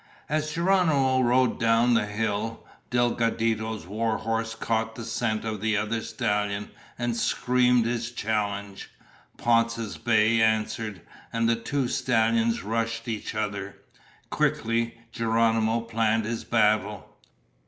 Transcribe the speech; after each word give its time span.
As 0.27 0.51
Geronimo 0.51 1.21
rode 1.21 1.59
down 1.59 1.93
the 1.93 2.07
hill, 2.07 2.65
Delgadito's 2.89 3.85
war 3.85 4.17
horse 4.17 4.55
caught 4.55 4.97
scent 4.97 5.45
of 5.45 5.61
the 5.61 5.77
other 5.77 6.01
stallion 6.01 6.71
and 6.97 7.15
screamed 7.15 7.85
his 7.85 8.09
challenge. 8.11 8.89
Ponce's 9.37 9.99
bay 9.99 10.41
answered, 10.41 11.01
and 11.31 11.47
the 11.47 11.55
two 11.55 11.87
stallions 11.87 12.63
rushed 12.63 13.07
each 13.07 13.35
other. 13.35 13.75
Quickly 14.31 14.97
Geronimo 15.11 15.81
planned 15.81 16.25
his 16.25 16.45
battle. 16.45 17.07